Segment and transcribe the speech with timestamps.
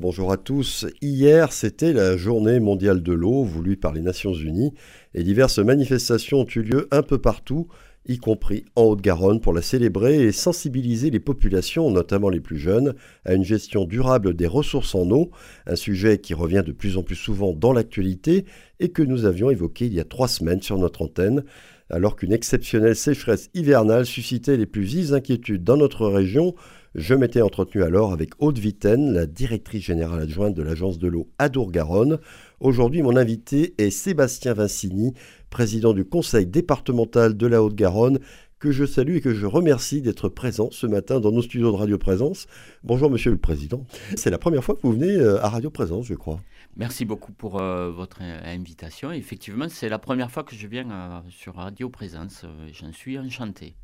[0.00, 0.86] Bonjour à tous.
[1.02, 4.72] Hier, c'était la journée mondiale de l'eau voulue par les Nations Unies
[5.12, 7.66] et diverses manifestations ont eu lieu un peu partout,
[8.06, 12.94] y compris en Haute-Garonne, pour la célébrer et sensibiliser les populations, notamment les plus jeunes,
[13.24, 15.32] à une gestion durable des ressources en eau,
[15.66, 18.44] un sujet qui revient de plus en plus souvent dans l'actualité
[18.78, 21.42] et que nous avions évoqué il y a trois semaines sur notre antenne
[21.90, 26.54] alors qu'une exceptionnelle sécheresse hivernale suscitait les plus vives inquiétudes dans notre région,
[26.94, 31.28] je m'étais entretenu alors avec Aude Vitaine, la directrice générale adjointe de l'agence de l'eau
[31.38, 32.18] Adour-Garonne.
[32.60, 35.12] Aujourd'hui, mon invité est Sébastien Vincini,
[35.50, 38.18] président du conseil départemental de la Haute-Garonne,
[38.58, 41.76] que je salue et que je remercie d'être présent ce matin dans nos studios de
[41.76, 42.46] Radio Présence.
[42.82, 43.86] Bonjour Monsieur le Président.
[44.16, 46.40] C'est la première fois que vous venez euh, à Radio Présence, je crois.
[46.76, 49.12] Merci beaucoup pour euh, votre invitation.
[49.12, 52.44] Effectivement, c'est la première fois que je viens euh, sur Radio Présence.
[52.72, 53.74] J'en suis enchanté.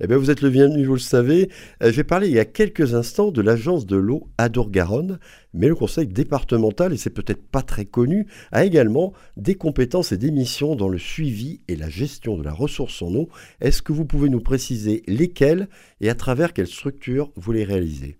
[0.00, 1.50] Eh bien, vous êtes le bienvenu, vous le savez.
[1.80, 5.20] Euh, j'ai parlé il y a quelques instants de l'agence de l'eau Adour-Garonne,
[5.52, 10.18] mais le conseil départemental, et c'est peut-être pas très connu, a également des compétences et
[10.18, 13.28] des missions dans le suivi et la gestion de la ressource en eau.
[13.60, 15.68] Est-ce que vous pouvez nous préciser lesquelles
[16.00, 18.18] et à travers quelles structures vous les réalisez?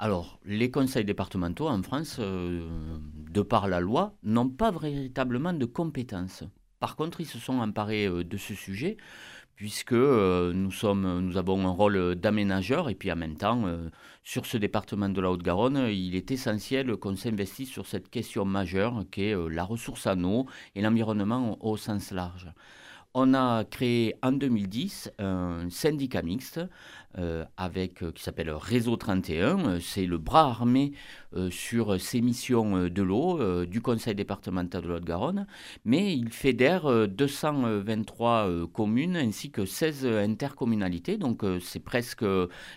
[0.00, 2.66] Alors, les conseils départementaux en France, euh,
[3.30, 6.42] de par la loi, n'ont pas véritablement de compétences.
[6.80, 8.96] Par contre, ils se sont emparés euh, de ce sujet
[9.58, 13.90] puisque euh, nous, avons un rôle d'aménageur et puis en même temps, euh,
[14.22, 19.02] sur ce département de la Haute-Garonne, il est essentiel qu'on s'investisse sur cette question majeure
[19.10, 22.46] qui est euh, la ressource en eau et l'environnement au sens large.
[23.20, 26.60] On a créé en 2010 un syndicat mixte
[27.18, 29.58] euh, euh, qui s'appelle Réseau 31.
[29.58, 30.92] Euh, c'est le bras armé
[31.50, 35.48] sur ces missions de l'eau du Conseil départemental de l'Haute-Garonne,
[35.84, 42.24] mais il fédère 223 communes ainsi que 16 intercommunalités, donc c'est presque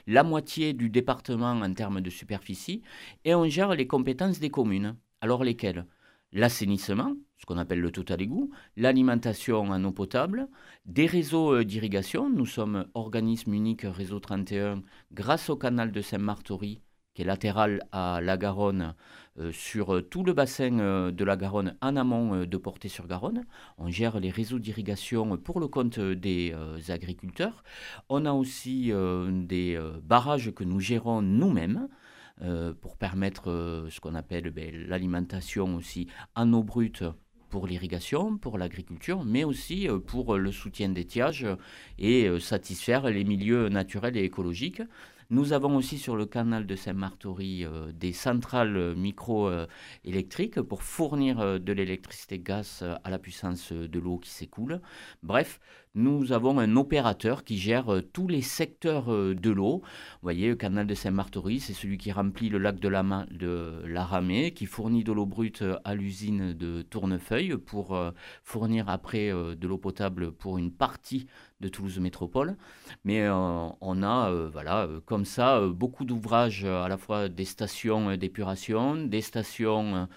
[0.07, 2.81] la moitié du département en termes de superficie,
[3.25, 4.95] et on gère les compétences des communes.
[5.21, 5.85] Alors lesquelles?
[6.33, 10.47] L'assainissement, ce qu'on appelle le total égout, l'alimentation en eau potable,
[10.85, 12.29] des réseaux euh, d'irrigation.
[12.29, 14.81] Nous sommes organisme unique réseau 31
[15.11, 16.81] grâce au canal de Saint-Martory
[17.13, 18.95] qui est latéral à la Garonne,
[19.37, 23.43] euh, sur euh, tout le bassin de la Garonne en amont de Portée-sur-Garonne.
[23.77, 26.55] On gère les réseaux d'irrigation pour le compte des
[26.87, 27.65] agriculteurs.
[28.07, 31.89] On a aussi des barrages que nous gérons nous-mêmes.
[32.81, 37.03] Pour permettre ce qu'on appelle ben, l'alimentation aussi en eau brute
[37.51, 41.45] pour l'irrigation, pour l'agriculture, mais aussi euh, pour le soutien d'étiage
[41.99, 44.81] et euh, satisfaire les milieux naturels et écologiques.
[45.31, 51.71] Nous avons aussi sur le canal de Saint-Martory euh, des centrales micro-électriques pour fournir de
[51.71, 54.81] l'électricité gaz à la puissance de l'eau qui s'écoule.
[55.23, 55.61] Bref,
[55.93, 59.81] nous avons un opérateur qui gère euh, tous les secteurs euh, de l'eau.
[59.83, 63.83] Vous voyez, le canal de Saint-Martory, c'est celui qui remplit le lac de la, de
[63.97, 68.11] Ramée, qui fournit de l'eau brute à l'usine de Tournefeuille pour euh,
[68.45, 71.27] fournir après de l'eau potable pour une partie
[71.61, 72.57] de Toulouse Métropole.
[73.05, 79.21] Mais on a, voilà, comme ça, beaucoup d'ouvrages, à la fois des stations d'épuration, des
[79.21, 80.07] stations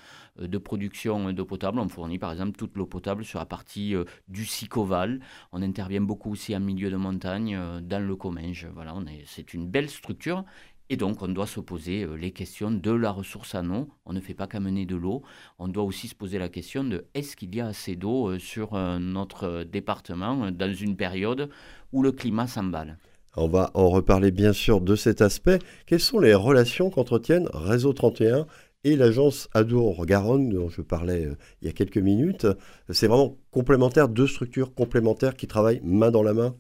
[0.40, 1.78] euh, de production d'eau potable.
[1.78, 5.20] On fournit par exemple toute l'eau potable sur la partie euh, du Sicoval.
[5.52, 8.66] On intervient beaucoup aussi en milieu de montagne, euh, dans le Comminges.
[8.74, 8.94] Voilà,
[9.26, 10.44] c'est une belle structure.
[10.90, 13.88] Et donc, on doit se poser les questions de la ressource en eau.
[14.04, 15.22] On ne fait pas qu'amener de l'eau.
[15.58, 18.74] On doit aussi se poser la question de est-ce qu'il y a assez d'eau sur
[19.00, 21.48] notre département dans une période
[21.92, 22.98] où le climat s'emballe?
[23.36, 25.58] On va en reparler bien sûr de cet aspect.
[25.86, 28.46] Quelles sont les relations qu'entretiennent Réseau 31
[28.84, 32.46] et l'agence Adour-Garonne, dont je parlais euh, il y a quelques minutes?
[32.90, 36.54] C'est vraiment complémentaire, deux structures complémentaires qui travaillent main dans la main?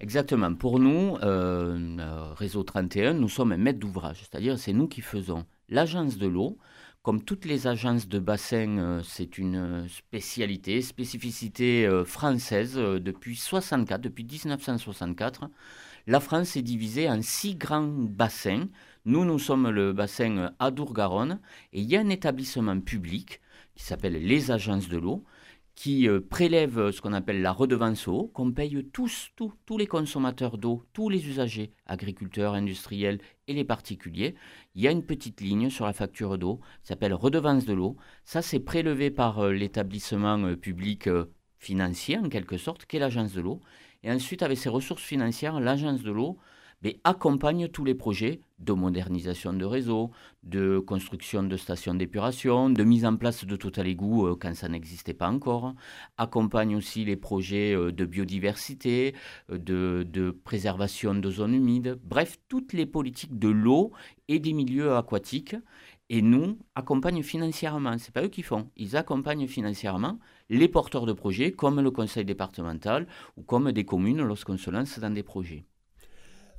[0.00, 0.54] Exactement.
[0.54, 5.02] Pour nous, euh, euh, Réseau 31, nous sommes un maître d'ouvrage, c'est-à-dire c'est nous qui
[5.02, 6.58] faisons l'agence de l'eau.
[7.02, 15.48] Comme toutes les agences de bassin, c'est une spécialité, spécificité française depuis 64, depuis 1964.
[16.06, 18.66] La France est divisée en six grands bassins
[19.06, 21.40] nous, nous sommes le bassin Adour-Garonne
[21.72, 23.40] et il y a un établissement public
[23.74, 25.24] qui s'appelle les agences de l'eau
[25.80, 30.58] qui euh, prélève ce qu'on appelle la redevance eau, qu'on paye tous, tous, les consommateurs
[30.58, 33.18] d'eau, tous les usagers, agriculteurs, industriels
[33.48, 34.34] et les particuliers.
[34.74, 37.96] Il y a une petite ligne sur la facture d'eau qui s'appelle redevance de l'eau.
[38.26, 41.08] Ça, c'est prélevé par euh, l'établissement euh, public
[41.56, 43.62] financier, en quelque sorte, qui est l'agence de l'eau.
[44.02, 46.36] Et ensuite, avec ses ressources financières, l'agence de l'eau
[46.82, 50.10] mais accompagne tous les projets de modernisation de réseaux,
[50.42, 54.68] de construction de stations d'épuration, de mise en place de total égout euh, quand ça
[54.68, 55.74] n'existait pas encore,
[56.18, 59.14] accompagne aussi les projets euh, de biodiversité,
[59.50, 63.92] euh, de, préservation de zones humides, bref, toutes les politiques de l'eau
[64.28, 65.56] et des milieux aquatiques
[66.08, 67.96] Et nous, accompagnent financièrement.
[67.98, 68.68] Ce n'est pas eux qui font.
[68.76, 70.18] Ils accompagnent financièrement
[70.48, 73.06] les porteurs de projets, comme le conseil départemental
[73.36, 75.64] ou comme des communes lorsqu'on se lance dans des projets.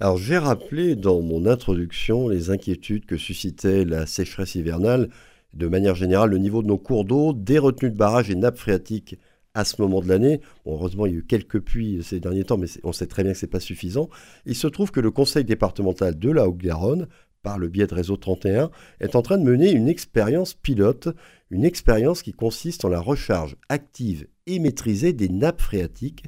[0.02, 5.10] Alors j'ai rappelé dans mon introduction les inquiétudes que suscitait la sécheresse hivernale,
[5.54, 8.58] de manière générale le niveau de nos cours d'eau, des retenues de barrages et nappes
[8.58, 9.20] phréatiques
[9.54, 10.42] à ce moment de l'année.
[10.66, 13.34] heureusement, il y a eu quelques pluies ces derniers temps, mais on sait très bien
[13.34, 14.10] que ce n'est pas suffisant.
[14.48, 17.08] Il se trouve que le conseil départemental de la Haute-Garonne
[17.44, 18.70] par le biais de Réseau 31,
[19.00, 21.10] est en train de mener une expérience pilote,
[21.50, 26.26] une expérience qui consiste en la recharge active et maîtrisée des nappes phréatiques.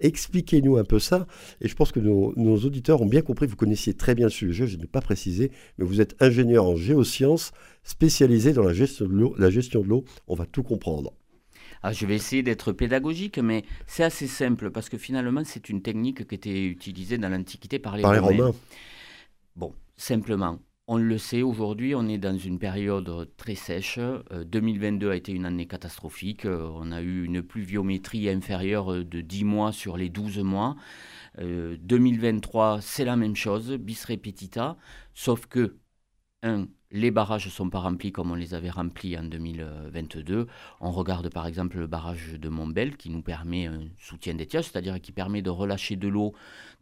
[0.00, 1.26] Expliquez-nous un peu ça,
[1.60, 4.66] et je pense que nos, auditeurs ont bien compris, vous connaissiez très bien le sujet,
[4.66, 7.52] je n'ai pas précisé, mais vous êtes ingénieur en géosciences,
[7.84, 11.12] spécialisé dans la gestion de l'eau, on va tout comprendre.
[11.82, 15.82] Ah, je vais essayer d'être pédagogique, mais c'est assez simple, parce que finalement c'est une
[15.82, 18.52] technique qui était utilisée dans l'Antiquité par les, par les Romains.
[19.56, 20.58] Bon, Simplement,
[20.92, 24.00] on le sait, aujourd'hui, on est dans une période très sèche.
[24.32, 26.46] 2022 euh, a été une année catastrophique.
[26.46, 30.74] Euh, on a eu une pluviométrie inférieure de 10 mois sur les 12 mois.
[31.38, 34.76] 2023, euh, c'est la même chose, bis repetita,
[35.14, 35.76] sauf que,
[36.42, 40.48] un, les barrages ne sont pas remplis comme on les avait remplis en 2022.
[40.80, 45.00] On regarde par exemple le barrage de Montbel qui nous permet un soutien d'étiage, c'est-à-dire
[45.00, 46.34] qui permet de relâcher de l'eau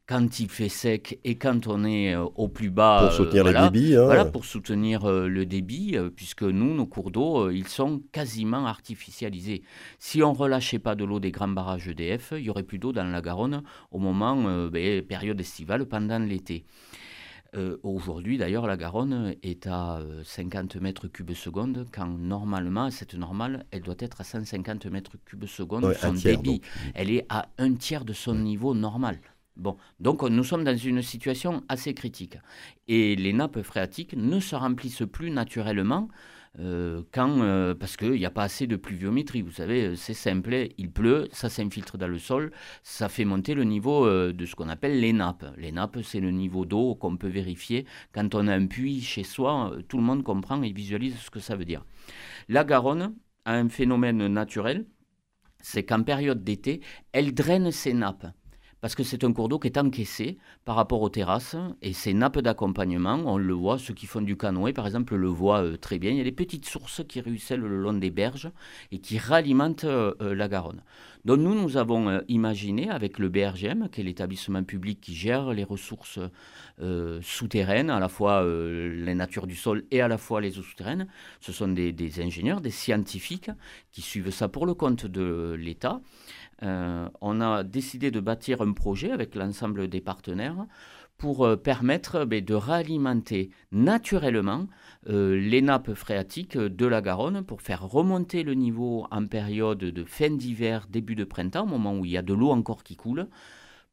[0.09, 3.03] quand il fait sec et quand on est euh, au plus bas.
[3.03, 3.95] Pour soutenir le débit.
[3.95, 4.05] Hein.
[4.07, 8.67] Voilà, pour soutenir euh, le débit, euh, puisque nous, nos cours d'eau, ils sont quasiment
[8.67, 9.63] artificialisés.
[9.99, 12.93] Si on relâchait pas de l'eau des grands barrages EDF, il y aurait plus d'eau
[12.93, 16.65] dans la Garonne au moment, ben, période estivale, pendant l'été.
[17.83, 23.83] Aujourd'hui, d'ailleurs, la Garonne est à 50 mètres cubes seconde, quand normalement, cette normale, elle
[23.83, 25.93] doit être à 150 mètres cubes seconde.
[25.95, 26.61] son débit,
[26.95, 29.19] elle est à un tiers de son niveau normal.
[30.01, 32.39] Donc nous sommes dans une situation assez critique.
[32.87, 36.09] Et les nappes phréatiques ne se remplissent plus naturellement
[36.61, 39.43] euh, euh, parce qu'il n'y a pas assez de pluviométrie.
[39.43, 42.53] Vous savez, c'est simple, il pleut, ça s'infiltre dans le sol,
[42.83, 45.45] ça fait monter le niveau euh, de ce qu'on appelle les nappes.
[45.57, 47.87] Les nappes, c'est le niveau d'eau qu'on peut vérifier.
[48.13, 51.41] Quand on a un puits chez soi, tout le monde comprend et visualise ce que
[51.41, 51.85] ça veut dire.
[52.49, 53.15] La Garonne
[53.45, 54.87] a un phénomène naturel,
[55.61, 56.81] c'est qu'en période d'été,
[57.13, 58.27] elle draine ses nappes
[58.81, 62.15] parce que c'est un cours d'eau qui est encaissé par rapport aux terrasses et ces
[62.15, 65.77] nappes d'accompagnement, on le voit, ceux qui font du canoë par exemple le voient euh,
[65.77, 68.51] très bien, il y a des petites sources qui ruissellent le long des berges
[68.93, 70.83] et qui ralimentent euh, euh, la Garonne.
[71.25, 75.65] Donc nous, nous avons imaginé avec le BRGM, qui est l'établissement public qui gère les
[75.65, 76.21] ressources
[77.21, 81.07] souterraines, à la fois les natures du sol et à la fois les eaux souterraines,
[81.41, 83.51] ce sont des ingénieurs, des scientifiques
[83.91, 86.01] qui suivent ça pour le compte de l'État.
[86.63, 90.67] Euh, on a décidé de bâtir un projet avec l'ensemble des partenaires
[91.17, 94.67] pour euh, permettre ben, de réalimenter naturellement
[95.09, 100.05] euh, les nappes phréatiques de la Garonne pour faire remonter le niveau en période de
[100.05, 102.97] fin d'hiver, début de printemps, au moment où il y a de l'eau encore qui
[102.97, 103.29] coule,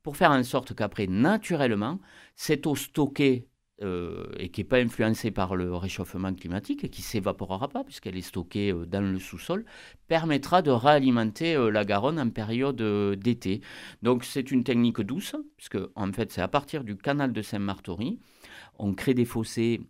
[0.01, 1.99] pour faire en sorte qu'après, naturellement,
[2.35, 3.47] cette eau stockée
[3.81, 8.15] euh, et qui n'est pas influencée par le réchauffement climatique et qui s'évaporera pas puisqu'elle
[8.15, 9.65] est stockée euh, dans le sous-sol,
[10.07, 12.81] permettra de réalimenter euh, la Garonne en période
[13.19, 13.59] d'été.
[14.01, 18.17] Donc c'est une technique douce, puisque en fait c'est à partir du canal de Saint-Martory,
[18.79, 19.81] on crée des fossés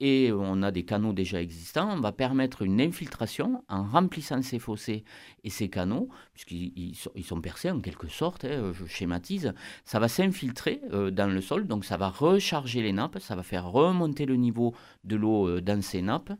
[0.00, 4.58] et on a des canaux déjà existants, on va permettre une infiltration en remplissant ces
[4.58, 5.04] fossés
[5.44, 9.52] et ces canaux, puisqu'ils sont, percés en quelque sorte, hein, je schématise,
[9.84, 13.42] ça va s'infiltrer euh, dans le sol, donc ça va recharger les nappes, ça va
[13.42, 16.32] faire remonter le niveau de l'eau euh, dans ces nappes,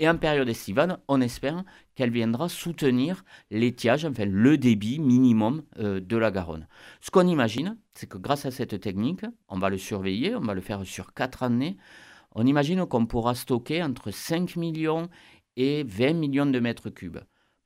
[0.00, 1.62] et en période estivale, on espère
[1.94, 6.66] qu'elle viendra soutenir l'étiage, enfin le débit minimum euh, de la Garonne.
[7.02, 10.54] Ce qu'on imagine, c'est que grâce à cette technique, on va le surveiller, on va
[10.54, 11.76] le faire sur quatre années,
[12.34, 15.08] on imagine qu'on pourra stocker entre 5 millions
[15.56, 17.18] et 20 millions de mètres cubes.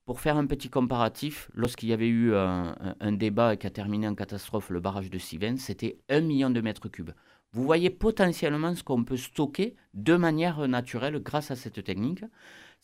[0.06, 4.14] Pour faire un petit comparatif, lorsqu'il y avait eu un, débat qui a terminé en
[4.14, 7.12] catastrophe, le barrage de Sivens, c'était 1 million de mètres cubes.
[7.52, 12.24] Vous voyez potentiellement ce qu'on peut stocker de manière naturelle grâce à cette technique.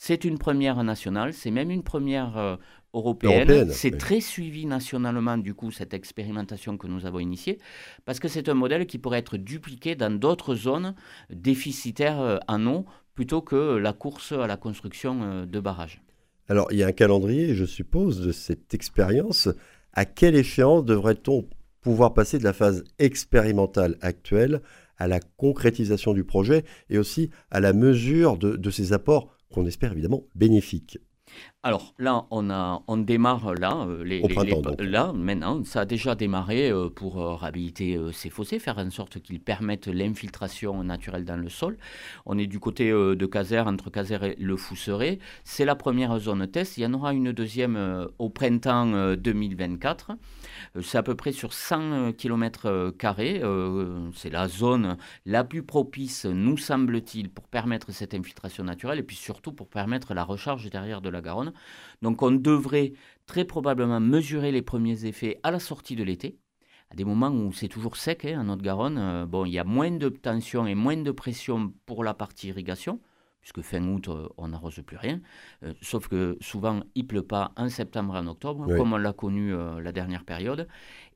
[0.03, 2.57] C'est une première nationale, c'est même une première euh,
[2.95, 3.69] européenne.
[3.71, 7.59] c'est très suivi nationalement, du coup, cette expérimentation que nous avons initiée,
[8.07, 10.95] parce que c'est un modèle qui pourrait être dupliqué dans d'autres zones
[11.29, 16.01] déficitaires euh, en eau, plutôt que la course à la construction euh, de barrages.
[16.49, 19.51] Alors, il y a un calendrier, je suppose, de cette expérience.
[19.93, 21.47] À quelle échéance devrait-on
[21.83, 24.63] pouvoir passer de la phase expérimentale actuelle
[24.97, 29.67] à la concrétisation du projet et aussi à la mesure de, de ses apports qu'on
[29.67, 30.99] espère évidemment bénéfiques.
[31.63, 34.23] Alors là, on, a, on démarre là, euh, les,
[34.79, 39.21] là maintenant, ça a déjà démarré euh, pour euh, réhabiliter ces fossés, faire en sorte
[39.21, 41.77] qu'ils permettent l'infiltration naturelle dans le sol.
[42.25, 45.19] On est du côté de Caser, entre Caser et le Fousseret.
[45.45, 46.79] C'est la première zone test.
[46.79, 50.13] Il y en aura une deuxième au printemps 2024.
[50.81, 52.95] C'est à peu près sur 100 km.
[54.15, 59.17] C'est la zone la plus propice, nous semble-t-il, pour permettre cette infiltration naturelle et puis
[59.17, 61.50] surtout pour permettre la recharge derrière de la Garonne.
[62.03, 62.93] Donc on devrait
[63.27, 66.39] très probablement mesurer les premiers effets à la sortie de l'été,
[66.91, 68.99] à des moments où c'est toujours sec hein, en Haute-Garonne.
[68.99, 72.49] Euh, bon, il y a moins de tension et moins de pression pour la partie
[72.49, 72.99] irrigation,
[73.41, 75.21] puisque fin août, euh, on n'arrose plus rien.
[75.63, 79.13] Euh, sauf que souvent, il pleut pas en septembre et en octobre, comme on l'a
[79.13, 80.67] connu la dernière période.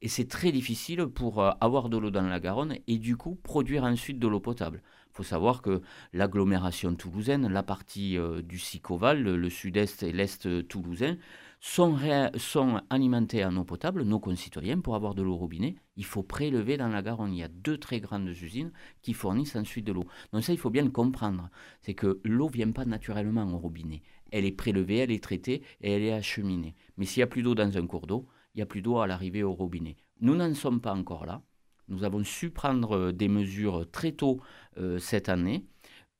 [0.00, 3.82] Et c'est très difficile pour avoir de l'eau dans la Garonne et du coup produire
[3.82, 4.82] ensuite de l'eau potable.
[5.14, 5.80] Il faut savoir que
[6.12, 11.16] l'agglomération toulousaine, la partie euh, du Sicoval, le, sud-est et l'est toulousain,
[11.60, 11.96] sont,
[12.36, 15.76] sont, alimentés en eau potable, nos concitoyens, pour avoir de l'eau robinet.
[15.96, 17.32] Il faut prélever dans la Garonne.
[17.32, 20.04] Il y a deux très grandes usines qui fournissent ensuite de l'eau.
[20.32, 21.48] Donc ça, il faut bien le comprendre.
[21.80, 24.02] C'est que l'eau ne vient pas naturellement au robinet.
[24.32, 26.74] Elle est prélevée, elle est traitée et elle est acheminée.
[26.96, 28.98] Mais s'il n'y a plus d'eau dans un cours d'eau, il n'y a plus d'eau
[28.98, 29.96] à l'arrivée au robinet.
[30.20, 31.40] Nous n'en sommes pas encore là.
[31.88, 34.40] Nous avons su prendre euh, des mesures très tôt
[34.78, 35.66] euh, cette année.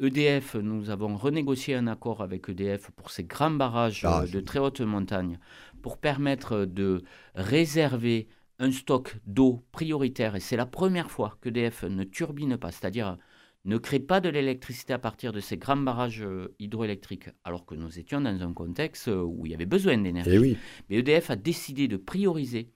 [0.00, 4.40] EDF, nous avons renégocié un accord avec EDF pour ces grands barrages ah, euh, de
[4.40, 5.38] très haute montagne
[5.82, 7.02] pour permettre de
[7.34, 8.28] réserver
[8.58, 10.36] un stock d'eau prioritaire.
[10.36, 13.16] Et c'est la première fois qu'EDF ne turbine pas, c'est-à-dire
[13.64, 16.24] ne crée pas de l'électricité à partir de ces grands barrages
[16.58, 20.30] hydroélectriques, alors que nous étions dans un contexte où il y avait besoin d'énergie.
[20.34, 20.58] Eh
[20.90, 22.73] Mais EDF a décidé de prioriser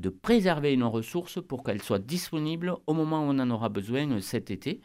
[0.00, 4.10] de préserver nos ressources pour qu'elles soient disponibles au moment où on en aura besoin
[4.10, 4.80] euh, cet été.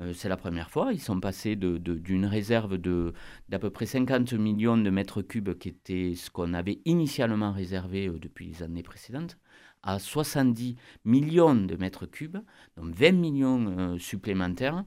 [0.00, 0.92] Euh, c'est la première fois.
[0.92, 6.14] Ils sont passés d'une réserve d'à peu près 50 millions de mètres cubes, qui était
[6.14, 9.38] ce qu'on avait initialement réservé euh, depuis les années précédentes,
[9.82, 12.38] à 70 millions de mètres cubes,
[12.76, 14.84] donc 20 millions supplémentaires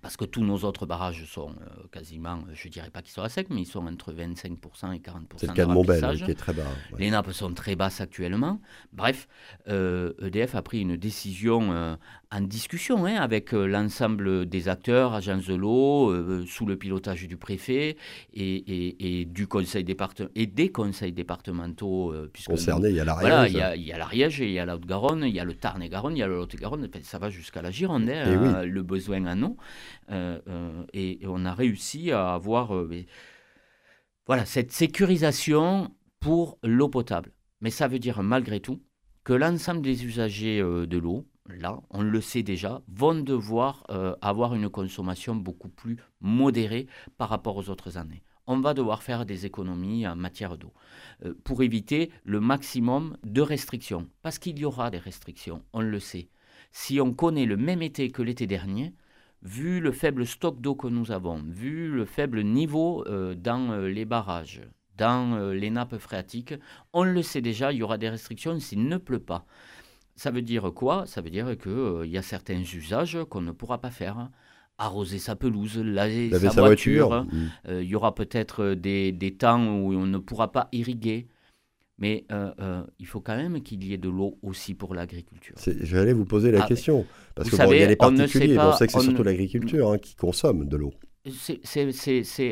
[0.00, 3.12] parce que tous nos autres barrages sont euh, quasiment, euh, je ne dirais pas qu'ils
[3.12, 6.22] sont à sec, mais ils sont entre 25% et 40% C'est le cas de Montbel
[6.24, 6.62] qui est très bas.
[6.98, 8.60] Les nappes sont très basses actuellement.
[8.92, 9.28] Bref,
[9.66, 11.96] EDF euh, e a pris une décision
[12.30, 17.96] en discussion hein, avec l'ensemble des acteurs, agences de l'eau, sous le pilotage du préfet
[18.32, 19.84] et, du conseil
[20.34, 22.14] et des conseils départementaux.
[22.46, 23.30] Concernés, il y a l'Ariège.
[23.30, 26.16] Voilà, il y a, l'Ariège, il y a la Haute-Garonne, il y a le Tarn-et-Garonne,
[26.16, 29.56] il y a le Lot-et-Garonne, ça va jusqu'à la Gironde, hein, le besoin en eau.
[30.10, 33.04] Euh, euh, et, on a réussi à avoir euh,
[34.26, 37.32] voilà, cette sécurisation pour l'eau potable.
[37.60, 38.82] Mais ça veut dire malgré tout
[39.24, 43.84] que l'ensemble des usagers de l'eau, là, on le sait déjà, vont devoir
[44.20, 48.24] avoir une consommation beaucoup plus modérée par rapport aux autres années.
[48.48, 50.72] On va devoir faire des économies en matière d'eau
[51.44, 54.08] pour éviter le maximum de restrictions.
[54.22, 56.28] Parce qu'il y aura des restrictions, on le sait.
[56.72, 58.94] Si on connaît le même été que l'été dernier,
[59.42, 63.88] vu le faible stock d'eau que nous avons, vu le faible niveau euh, dans euh,
[63.88, 64.62] les barrages,
[64.96, 66.54] dans euh, les nappes phréatiques,
[66.92, 69.44] on le sait déjà, il y aura des restrictions s'il ne pleut pas.
[70.14, 71.06] Ça veut dire quoi?
[71.06, 74.28] Ça veut dire qu'il y a certains usages qu'on ne pourra pas faire.
[74.78, 77.24] Arroser sa pelouse, laver, sa, voiture.
[77.24, 77.80] Mmh.
[77.80, 81.28] Il y aura peut-être des, des temps où on ne pourra pas irriguer.
[82.02, 85.54] Mais euh, euh, il faut quand même qu'il y ait de l'eau aussi pour l'agriculture.
[85.82, 87.06] J'allais vous poser la ah, question.
[87.36, 90.66] Parce que y a les particuliers, on, sait que c'est surtout l'agriculture hein, qui consomme
[90.66, 90.92] de l'eau.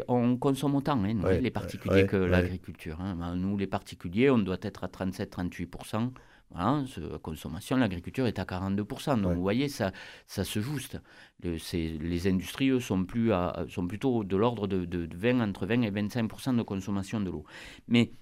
[0.07, 3.01] on consomme autant, hein, les particuliers, que l'agriculture.
[3.01, 3.17] Hein.
[3.19, 6.11] Ben, nous, les particuliers, on doit être à 37-38%.
[6.53, 9.21] Voilà, la consommation, l'agriculture est à 42%.
[9.21, 9.91] Donc vous voyez, ça,
[10.29, 10.97] ça se juste.
[11.43, 13.33] Le, les industries, sont, plus
[13.69, 17.45] sont plutôt de l'ordre de, de, 20, entre 20 et 25% de consommation de l'eau.
[17.89, 18.13] Mais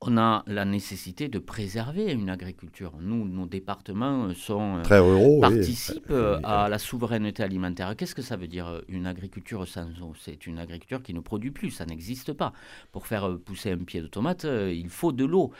[0.00, 2.92] on a la nécessité de préserver une agriculture.
[3.00, 7.94] Nous, nos départements sont euh, participent euh, à la souveraineté alimentaire.
[7.96, 10.14] Qu'est-ce que ça veut dire euh, une agriculture sans eau?
[10.18, 12.52] C'est une agriculture qui ne produit plus, ça n'existe pas.
[12.92, 15.52] Pour faire pousser un pied de tomate, il faut de l'eau.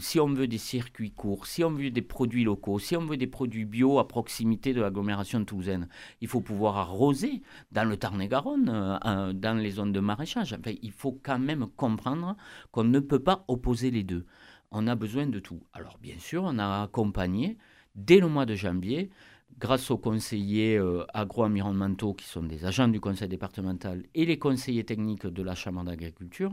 [0.00, 3.16] si on veut des circuits courts, si on veut des produits locaux, si on veut
[3.16, 5.88] des produits bio à proximité de l'agglomération toulousaine,
[6.20, 7.42] il faut pouvoir arroser
[7.72, 8.98] dans le Tarn-et-Garonne,
[9.34, 10.56] dans les zones de maraîchage.
[10.82, 12.36] il faut quand même comprendre
[12.72, 14.26] qu'on ne peut pas opposer les deux.
[14.70, 15.60] On a besoin de tout.
[15.72, 17.58] Alors bien sûr, on a accompagné
[17.94, 19.10] dès le mois de janvier,
[19.58, 24.84] grâce aux conseillers euh, agro-environnementaux qui sont des agents du conseil départemental et les conseillers
[24.84, 26.52] techniques de la Chambre d'agriculture,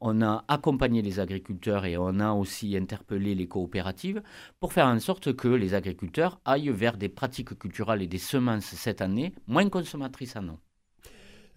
[0.00, 4.22] on a accompagné les agriculteurs et on a aussi interpellé les coopératives
[4.60, 8.66] pour faire en sorte que les agriculteurs aillent vers des pratiques culturelles et des semences
[8.66, 10.58] cette année moins consommatrices en eau.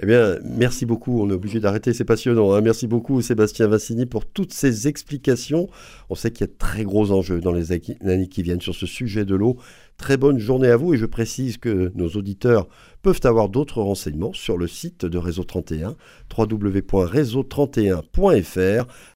[0.03, 1.21] Eh bien, merci beaucoup.
[1.21, 2.53] On est obligé d'arrêter, c'est passionnant.
[2.53, 2.61] Hein.
[2.61, 5.69] Merci beaucoup, Sébastien Vassini, pour toutes ces explications.
[6.09, 8.73] On sait qu'il y a de très gros enjeux dans les années qui viennent sur
[8.73, 9.57] ce sujet de l'eau.
[9.97, 12.67] Très bonne journée à vous et je précise que nos auditeurs
[13.03, 15.95] peuvent avoir d'autres renseignements sur le site de Réseau 31,
[16.35, 18.87] www.réseau31.fr.